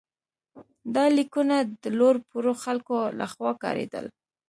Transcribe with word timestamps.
دا 0.95 1.05
لیکونه 1.17 1.55
د 1.83 1.83
لوړ 1.99 2.15
پوړو 2.27 2.53
خلکو 2.63 2.97
لخوا 3.19 3.51
کارېدل. 3.63 4.05